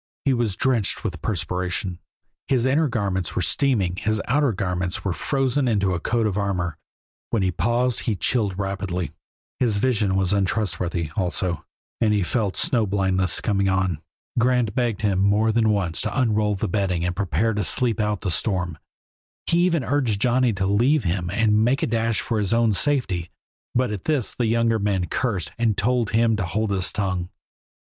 [0.25, 1.99] He was drenched with perspiration,
[2.47, 6.79] his inner garments were steaming, his outer ones were frozen into a coat of armor;
[7.29, 9.11] when he paused he chilled rapidly.
[9.59, 11.65] His vision was untrustworthy, also,
[11.99, 14.01] and he felt snow blindness coming on.
[14.39, 18.21] Grant begged him more than once to unroll the bedding and prepare to sleep out
[18.21, 18.79] the storm;
[19.45, 23.29] he even urged Johnny to leave him and make a dash for his own safety,
[23.75, 27.29] but at this the younger man cursed and told him to hold his tongue.